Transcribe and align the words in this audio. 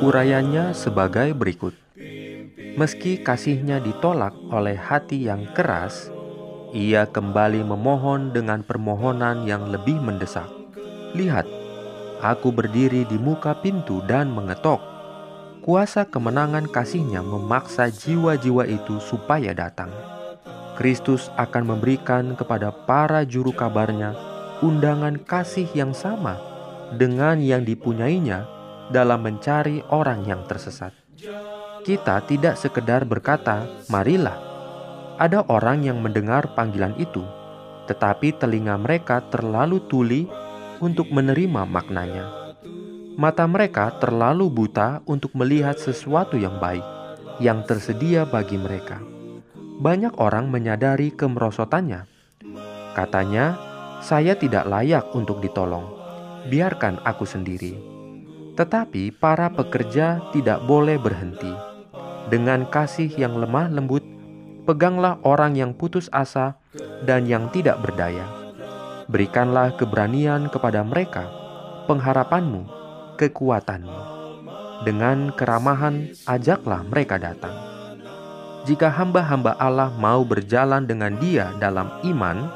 Urayanya 0.00 0.72
sebagai 0.72 1.36
berikut. 1.36 1.76
Meski 2.72 3.20
kasihnya 3.20 3.84
ditolak 3.84 4.32
oleh 4.48 4.72
hati 4.72 5.28
yang 5.28 5.44
keras, 5.52 6.08
ia 6.72 7.04
kembali 7.04 7.60
memohon 7.60 8.32
dengan 8.32 8.64
permohonan 8.64 9.44
yang 9.44 9.68
lebih 9.68 10.00
mendesak. 10.00 10.48
Lihat, 11.12 11.44
aku 12.24 12.48
berdiri 12.48 13.04
di 13.04 13.20
muka 13.20 13.60
pintu 13.60 14.00
dan 14.08 14.32
mengetok. 14.32 14.80
Kuasa 15.60 16.08
kemenangan 16.08 16.64
kasihnya 16.64 17.20
memaksa 17.20 17.92
jiwa-jiwa 17.92 18.64
itu 18.64 18.96
supaya 19.04 19.52
datang. 19.52 19.92
Kristus 20.72 21.28
akan 21.36 21.76
memberikan 21.76 22.32
kepada 22.40 22.72
para 22.72 23.28
juru 23.28 23.52
kabarnya 23.52 24.16
undangan 24.64 25.20
kasih 25.20 25.68
yang 25.76 25.92
sama 25.92 26.40
dengan 26.96 27.36
yang 27.36 27.68
dipunyainya 27.68 28.48
dalam 28.88 29.20
mencari 29.20 29.84
orang 29.92 30.24
yang 30.24 30.40
tersesat 30.48 30.96
kita 31.82 32.22
tidak 32.30 32.54
sekedar 32.54 33.02
berkata, 33.02 33.66
"Marilah." 33.90 34.38
Ada 35.18 35.44
orang 35.50 35.82
yang 35.82 35.98
mendengar 35.98 36.54
panggilan 36.54 36.94
itu, 36.96 37.22
tetapi 37.90 38.38
telinga 38.38 38.78
mereka 38.78 39.20
terlalu 39.28 39.82
tuli 39.90 40.30
untuk 40.78 41.10
menerima 41.10 41.66
maknanya. 41.66 42.56
Mata 43.18 43.44
mereka 43.44 43.92
terlalu 44.00 44.48
buta 44.48 45.04
untuk 45.04 45.36
melihat 45.36 45.76
sesuatu 45.76 46.38
yang 46.38 46.56
baik 46.62 46.82
yang 47.42 47.66
tersedia 47.66 48.24
bagi 48.24 48.56
mereka. 48.56 49.02
Banyak 49.82 50.16
orang 50.16 50.48
menyadari 50.48 51.12
kemerosotannya. 51.12 52.08
Katanya, 52.96 53.58
"Saya 54.00 54.38
tidak 54.38 54.64
layak 54.64 55.12
untuk 55.12 55.42
ditolong. 55.42 55.86
Biarkan 56.48 57.02
aku 57.04 57.26
sendiri." 57.28 57.76
Tetapi 58.52 59.16
para 59.16 59.48
pekerja 59.52 60.20
tidak 60.32 60.64
boleh 60.68 61.00
berhenti 61.00 61.71
dengan 62.28 62.68
kasih 62.68 63.10
yang 63.18 63.34
lemah 63.38 63.72
lembut, 63.72 64.04
peganglah 64.68 65.18
orang 65.26 65.58
yang 65.58 65.74
putus 65.74 66.06
asa 66.14 66.58
dan 67.02 67.26
yang 67.26 67.50
tidak 67.50 67.82
berdaya. 67.82 68.24
Berikanlah 69.10 69.74
keberanian 69.74 70.46
kepada 70.46 70.86
mereka, 70.86 71.26
pengharapanmu, 71.90 72.62
kekuatanmu. 73.18 74.00
Dengan 74.82 75.30
keramahan, 75.34 76.10
ajaklah 76.26 76.82
mereka 76.86 77.18
datang. 77.18 77.54
Jika 78.62 78.90
hamba-hamba 78.94 79.58
Allah 79.58 79.90
mau 79.98 80.22
berjalan 80.22 80.86
dengan 80.86 81.18
Dia 81.18 81.50
dalam 81.58 81.90
iman, 82.06 82.46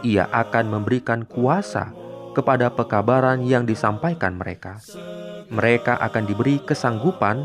Ia 0.00 0.28
akan 0.32 0.64
memberikan 0.72 1.28
kuasa 1.28 1.92
kepada 2.32 2.72
pekabaran 2.72 3.44
yang 3.44 3.64
disampaikan 3.68 4.36
mereka. 4.36 4.80
Mereka 5.52 5.96
akan 6.00 6.24
diberi 6.28 6.60
kesanggupan 6.60 7.44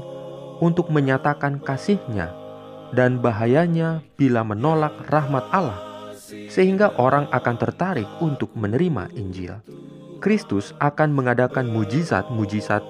untuk 0.62 0.94
menyatakan 0.94 1.58
kasihnya 1.58 2.30
dan 2.94 3.18
bahayanya 3.18 4.06
bila 4.16 4.46
menolak 4.46 4.94
rahmat 5.10 5.50
Allah, 5.50 5.82
sehingga 6.48 6.94
orang 7.02 7.26
akan 7.34 7.56
tertarik 7.58 8.08
untuk 8.22 8.54
menerima 8.54 9.10
Injil. 9.18 9.58
Kristus 10.22 10.78
akan 10.78 11.18
mengadakan 11.18 11.74
mujizat-mujizat 11.74 12.86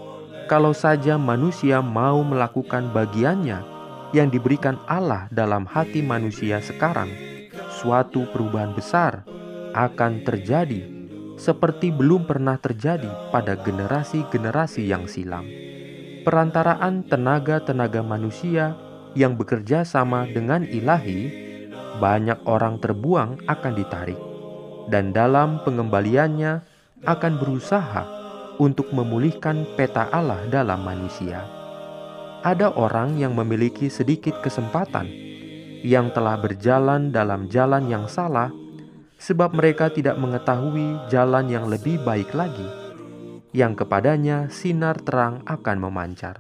kalau 0.51 0.75
saja 0.75 1.15
manusia 1.15 1.79
mau 1.79 2.19
melakukan 2.27 2.91
bagiannya 2.91 3.63
yang 4.11 4.27
diberikan 4.27 4.75
Allah 4.83 5.31
dalam 5.31 5.63
hati 5.63 6.03
manusia 6.03 6.59
sekarang. 6.59 7.07
Suatu 7.71 8.27
perubahan 8.35 8.75
besar 8.75 9.23
akan 9.71 10.27
terjadi 10.27 10.83
seperti 11.39 11.89
belum 11.95 12.27
pernah 12.27 12.59
terjadi 12.59 13.31
pada 13.31 13.55
generasi-generasi 13.55 14.91
yang 14.91 15.07
silam 15.07 15.70
perantaraan 16.21 17.05
tenaga-tenaga 17.05 18.05
manusia 18.05 18.77
yang 19.17 19.35
bekerja 19.35 19.83
sama 19.83 20.29
dengan 20.29 20.63
ilahi, 20.63 21.27
banyak 21.99 22.45
orang 22.47 22.79
terbuang 22.79 23.45
akan 23.45 23.73
ditarik, 23.75 24.17
dan 24.87 25.11
dalam 25.11 25.59
pengembaliannya 25.67 26.63
akan 27.05 27.33
berusaha 27.41 28.03
untuk 28.61 28.93
memulihkan 28.93 29.65
peta 29.73 30.07
Allah 30.13 30.45
dalam 30.47 30.85
manusia. 30.85 31.43
Ada 32.41 32.73
orang 32.73 33.21
yang 33.21 33.37
memiliki 33.37 33.89
sedikit 33.89 34.41
kesempatan 34.41 35.05
yang 35.81 36.09
telah 36.13 36.37
berjalan 36.37 37.09
dalam 37.13 37.49
jalan 37.49 37.89
yang 37.89 38.05
salah, 38.05 38.49
sebab 39.21 39.53
mereka 39.53 39.89
tidak 39.93 40.17
mengetahui 40.17 41.09
jalan 41.13 41.45
yang 41.49 41.69
lebih 41.69 42.01
baik 42.01 42.33
lagi 42.33 42.80
yang 43.51 43.75
kepadanya 43.75 44.47
sinar 44.47 44.99
terang 45.03 45.43
akan 45.43 45.77
memancar. 45.79 46.39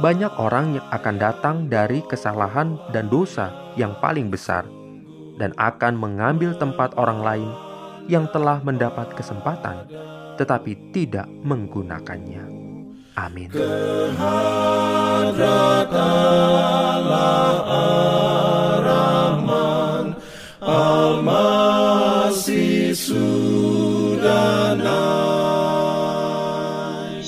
Banyak 0.00 0.32
orang 0.40 0.80
yang 0.80 0.86
akan 0.88 1.16
datang 1.20 1.56
dari 1.68 2.00
kesalahan 2.08 2.80
dan 2.96 3.12
dosa 3.12 3.52
yang 3.76 3.92
paling 4.00 4.32
besar 4.32 4.64
dan 5.36 5.52
akan 5.60 6.00
mengambil 6.00 6.56
tempat 6.56 6.96
orang 6.96 7.20
lain 7.20 7.50
yang 8.08 8.24
telah 8.32 8.64
mendapat 8.64 9.12
kesempatan 9.12 9.84
tetapi 10.40 10.90
tidak 10.96 11.28
menggunakannya. 11.44 12.44
Amin. 13.12 13.52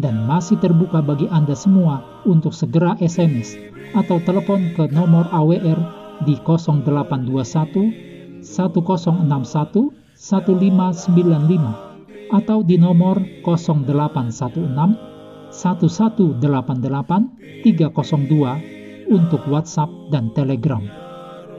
dan 0.00 0.24
masih 0.24 0.56
terbuka 0.56 1.04
bagi 1.04 1.28
Anda 1.28 1.52
semua 1.52 2.24
untuk 2.24 2.56
segera 2.56 2.96
SMS 2.98 3.54
atau 3.92 4.16
telepon 4.24 4.72
ke 4.72 4.88
nomor 4.90 5.28
AWR 5.28 5.76
di 6.24 6.40
0821 6.40 8.40
1061 8.40 9.92
1595 10.16 11.90
atau 12.30 12.62
di 12.62 12.78
nomor 12.80 13.18
0816 13.44 15.10
1188 15.50 17.64
302 17.64 19.10
untuk 19.10 19.42
WhatsApp 19.50 19.90
dan 20.14 20.30
Telegram. 20.32 20.80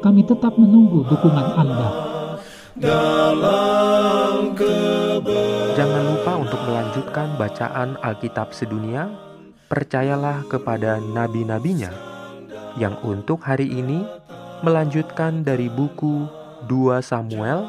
Kami 0.02 0.26
tetap 0.26 0.58
menunggu 0.58 1.06
dukungan 1.06 1.48
Anda. 1.60 1.90
Jangan 5.76 6.04
lupa 6.08 6.32
untuk 6.40 6.61
melanjutkan 6.72 7.36
bacaan 7.36 8.00
Alkitab 8.00 8.56
sedunia. 8.56 9.12
Percayalah 9.68 10.48
kepada 10.48 11.04
nabi-nabinya 11.04 11.92
yang 12.80 12.96
untuk 13.04 13.44
hari 13.44 13.68
ini 13.68 14.08
melanjutkan 14.64 15.44
dari 15.44 15.68
buku 15.68 16.28
2 16.72 17.04
Samuel 17.04 17.68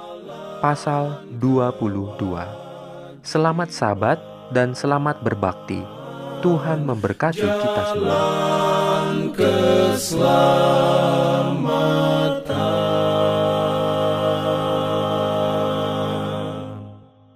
pasal 0.63 1.27
22. 1.43 3.27
Selamat 3.27 3.71
sabat 3.75 4.19
dan 4.55 4.75
selamat 4.75 5.23
berbakti. 5.27 5.83
Tuhan 6.43 6.87
memberkati 6.87 7.43
kita 7.43 7.83
semua. 7.95 8.19
keselamatan. 9.35 11.03